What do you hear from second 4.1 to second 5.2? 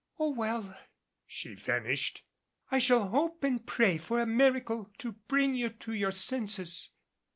a miracle to